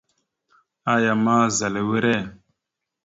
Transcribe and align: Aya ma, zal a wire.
Aya 0.93 1.13
ma, 1.23 1.35
zal 1.57 1.75
a 1.79 1.81
wire. 1.89 2.17